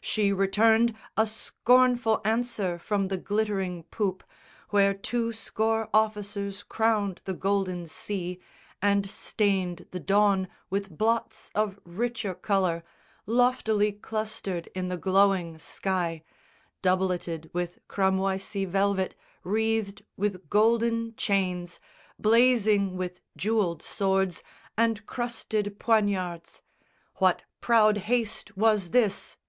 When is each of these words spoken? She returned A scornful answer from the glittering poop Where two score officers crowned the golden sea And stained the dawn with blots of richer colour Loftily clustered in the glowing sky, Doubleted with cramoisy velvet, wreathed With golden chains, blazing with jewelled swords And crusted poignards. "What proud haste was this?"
She 0.00 0.32
returned 0.32 0.96
A 1.16 1.28
scornful 1.28 2.20
answer 2.24 2.76
from 2.76 3.06
the 3.06 3.16
glittering 3.16 3.84
poop 3.84 4.24
Where 4.70 4.92
two 4.92 5.32
score 5.32 5.88
officers 5.94 6.64
crowned 6.64 7.22
the 7.24 7.34
golden 7.34 7.86
sea 7.86 8.40
And 8.82 9.08
stained 9.08 9.86
the 9.92 10.00
dawn 10.00 10.48
with 10.70 10.90
blots 10.98 11.52
of 11.54 11.78
richer 11.84 12.34
colour 12.34 12.82
Loftily 13.26 13.92
clustered 13.92 14.66
in 14.74 14.88
the 14.88 14.96
glowing 14.96 15.56
sky, 15.56 16.24
Doubleted 16.82 17.48
with 17.52 17.78
cramoisy 17.86 18.64
velvet, 18.64 19.14
wreathed 19.44 20.04
With 20.16 20.50
golden 20.50 21.14
chains, 21.14 21.78
blazing 22.18 22.96
with 22.96 23.20
jewelled 23.36 23.82
swords 23.82 24.42
And 24.76 25.06
crusted 25.06 25.78
poignards. 25.78 26.64
"What 27.18 27.44
proud 27.60 27.98
haste 27.98 28.56
was 28.56 28.90
this?" 28.90 29.36